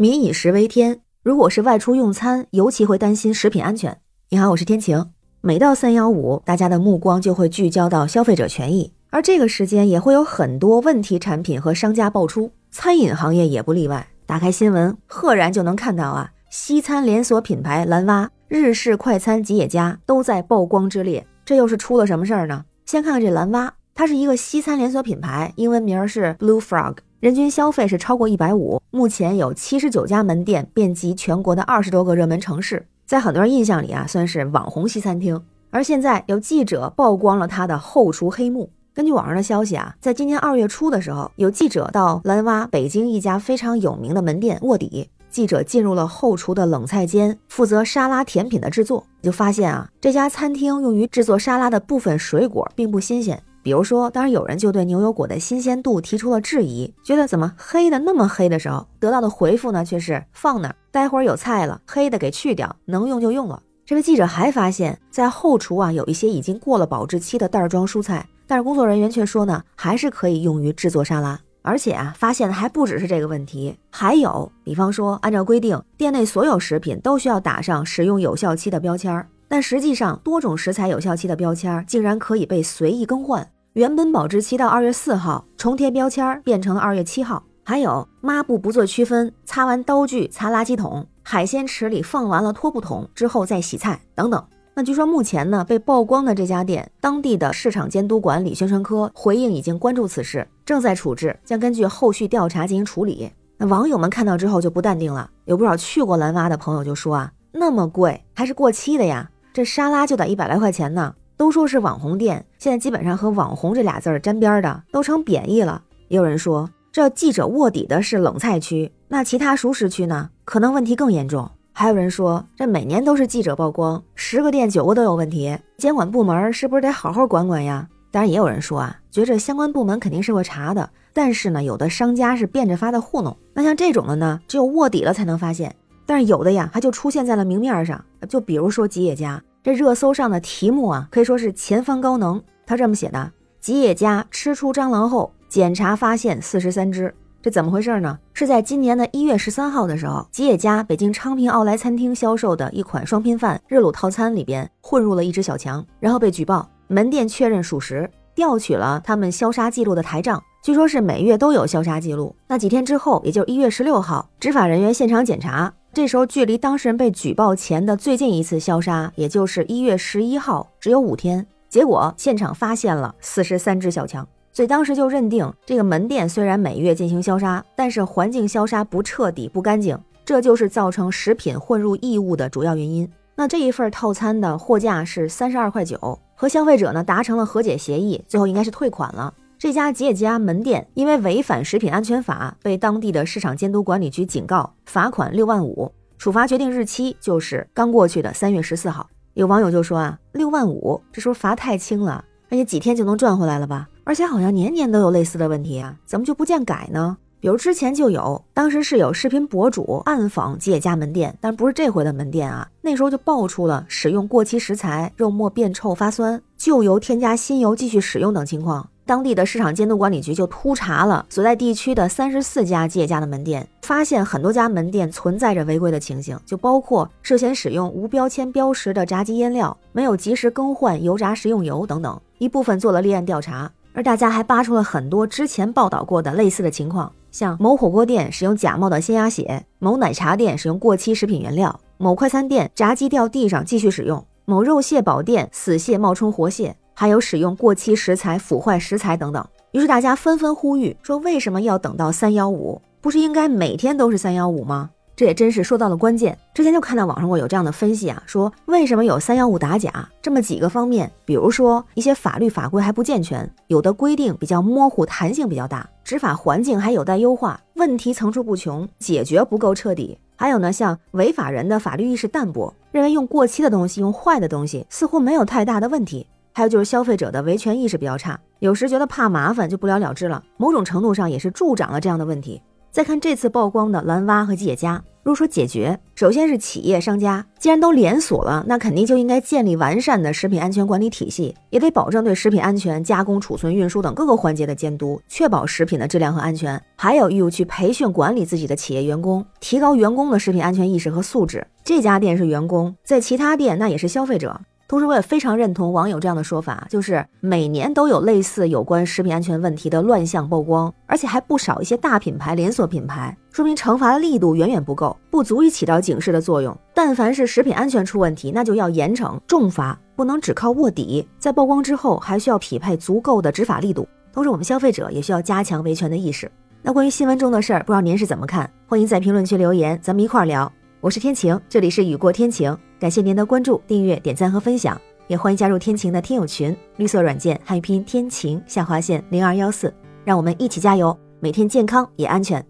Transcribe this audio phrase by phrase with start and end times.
[0.00, 3.98] 民以食为天，如果是外出用餐，尤其会担心食品安全。
[4.28, 5.10] 你好，我是天晴。
[5.40, 14.06] 每到三幺五，大家的目光就会聚焦到消费者权益，而这个时间也会有很多问题产品和商家爆出，餐饮行业也不例外。
[14.24, 21.26] 打开新闻，赫然就能看到啊，西餐连锁品牌蓝蛙、日式快餐吉野家都在曝光之列。
[21.44, 22.64] 这又是出了什么事儿呢？
[22.86, 26.98] 先看看这蓝蛙，它是一个西餐连锁品牌，英文名是 Blue Frog。
[27.20, 35.42] 人均消费是超过一百五，目前有七十九家门店，遍及全国的二十多个热门城市，在很多人印象里啊，算是网红西餐厅。
[35.70, 38.70] 而现在有记者曝光了他的后厨黑幕。
[38.94, 53.42] 根据网上的消息啊，在今年二月初的时候，有记者到蓝蛙北京一家非常有名的门店卧底，记者进入了后厨的冷菜间，负责沙拉甜品的制作，就发现啊，这家餐厅用于制作沙拉的部分水果并不新鲜。
[53.68, 63.62] 比如说，当然有人就对牛油果的新鲜度提出了质疑，觉得怎么黑的那么黑的时候，得到的回复呢却是放那儿，待会儿有菜了，黑的给去掉，能用就用了。
[63.84, 71.38] 这位记者还发现，在后厨啊有一些已经过了保质期的袋装蔬菜，但是工作人员却说呢，还是可以用于制作沙拉。
[71.60, 83.46] 而且啊，发现的还不只是这个问题，还有，比方说，按照规定，店内所有食品都需要打上使用有效期的标签儿，但实际上，多种食材有效期的标签儿竟然可以被随意更换。
[83.78, 87.44] 原本保质期到二月四号，重贴标签变成了二月七号。
[87.62, 94.44] 还有抹布不做区分，擦完刀具擦垃圾桶，海鲜池里放完了拖布桶之后再洗菜等等。
[94.74, 103.30] 那据说目前呢，被曝光的这家店，当地的市场监督管理宣传科回应已经关注此事，正在处置，将根据后续调查进行处理。
[103.58, 109.30] 那网友们看到之后就不淡定了，有不少去过蓝蛙的朋友就说啊，那么贵，还是过期的呀？
[109.52, 111.14] 这沙拉就得一百来块钱呢。
[111.36, 115.80] 都说是网红店，现在基本上和网红这俩字儿沾边的都成贬义了。
[116.08, 120.30] 也有人说，这记者卧底的是冷菜区，那其他熟食区呢？
[120.44, 121.48] 可能问题更严重。
[121.72, 127.88] 还有人说，这每年都是记者曝光，十个店九个都有问题，监管部门是不是得好好管管呀？
[128.10, 133.36] 当然，也有人说啊，觉着相关部门肯定是会查的，但是呢，有的商家是变着法的糊弄。
[133.54, 135.72] 那像这种的呢，只有卧底了才能发现。
[136.04, 139.40] 但是有的呀，它就出现在了明面上，就比如说吉野家。
[139.62, 142.42] 这热搜上的题目啊，可以说是前方高能。
[142.64, 147.14] 他这么写的：吉野家吃出蟑螂后，检查发现四十三只。
[147.40, 148.18] 这怎么回事呢？
[148.34, 162.34] 是在今年的一月十三号的时候，吉野家北京昌平奥莱餐厅销售的一款双拼饭热卤套餐里边混入了一只小强，然后被举报，门店确认属实，调取了他们消杀记录的台账，据说是每月都有消杀记录。
[162.46, 165.72] 那几天之后，也就是一月十六号，执法人员现场检查。
[165.92, 171.44] 这时候距离当事人被举报前的最近一次消杀，也就是一月十一号，只有五天。
[171.68, 183.10] 结果现场发现了四十三只小强，所以当时就认定这个门店虽然每月进行消杀，但是环境消杀不彻底、不干净，这就是造成食品混入异物的主要原因。
[183.34, 189.32] 那这一份套餐的货价是三十二块九，和消费者呢达成了和解协议，最后应该是退款了。
[189.58, 195.92] 这家吉野家门店因为违反食品安全法，被当地的市场监督管理局警告，罚款六万五。
[196.16, 199.08] 处罚决定日期就是刚过去的三月十四号。
[199.34, 203.88] 有网友就说啊，六万五，这时候罚太轻了，而且几天就能赚回来了吧？
[204.04, 207.16] 而且好像年年都有类似的问题啊，怎么就不见改呢？
[207.40, 218.88] 比如之前就有，当时是有视频博主暗访吉野家门店，但不是这回的门店啊，那时候就爆出了使用过期食材、肉末变臭发酸、旧油添加新油继续使用等情况。
[219.08, 232.20] 当地的市场监督管理局就突查了所在地区的三十四家吉野家的门店，发现很多家门店存在着违规的情形，就包括涉嫌使用无标签标识的炸鸡腌料，没有及时更换油炸食用油等等。
[232.36, 246.76] 一部分做了立案调查，而大家还扒出了很多之前报道过的类似的情况，像某火锅店使用假冒的鲜鸭血，某奶茶店使用过期食品原料，某快餐店炸鸡掉地上继续使用，某肉蟹堡店死蟹冒充活蟹。
[247.00, 252.82] 还有使用过期食材、腐坏食材等等，于是大家纷纷呼吁说：“为什么要等到三幺五？
[253.00, 256.36] 不是应该每天都是三幺五吗？”这也真是说到了关键。
[256.52, 260.08] 之前就看到网上过有这样的分析啊，说为什么有三幺五打假？
[260.20, 270.18] 这么几个方面，比如说一些法律法规还不健全，有的规定比较模糊，弹性比较大，执法环境还有待优化，问题层出不穷，解决不够彻底。
[270.34, 276.26] 还有呢，像违法人的法律意识淡薄，认为用过期的东西、用坏的东西似乎没有太大的问题。
[276.58, 282.60] 还有就是消费者的维权意识比较差，有时觉得怕麻烦就不了了之了，某种程度上也是助长了这样的问题。
[282.90, 296.82] 再看这次曝光的蓝蛙和吉野家，如果说解决，首先是企业商家，既然都连锁了，那肯定就应该建立完善的食品安全管理体系，也得保证对食品安全、加工、储存、运输等各个环节的监督，确保食品的质量和安全。
[296.96, 301.64] 还有义务去培训管理自己的企业员工，提高员工的食品安全意识和素质。
[301.84, 304.60] 这家店是员工，在其他店那也是消费者。
[304.88, 316.74] 同时，我也非常认同网友这样的说法，就是每年都有类似有关食品安全问题的乱象曝光，而且还不少一些大品牌、连锁品牌，说明惩罚的力度远远不够，不足以起到警示的作用。
[316.94, 321.28] 但凡是食品安全出问题，那就要严惩重罚，不能只靠卧底。
[321.38, 324.08] 在曝光之后，还需要匹配足够的执法力度。
[324.32, 326.50] 同时，我们消费者也需要加强维权的意识。
[326.80, 328.70] 那关于新闻中的事儿，不知道您是怎么看？
[328.86, 330.72] 欢迎在评论区留言，咱们一块儿聊。
[331.02, 332.74] 我是天晴，这里是雨过天晴。
[332.98, 339.92] 感谢您的关注、订阅、点赞和分享，也欢迎加入天晴的听友群，绿色软件汉语拼音天晴下划线零二幺四，
[340.24, 342.64] 让我们一起加油，每天健康也安全。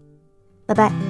[0.65, 1.08] 拜拜。